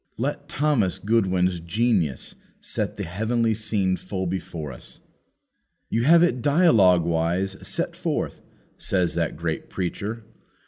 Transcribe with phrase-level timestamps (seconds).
[0.17, 4.99] Let Thomas Goodwin's genius set the heavenly scene full before us.
[5.91, 8.41] "You have it dialoguewise set forth,"
[8.79, 10.23] says that great preacher.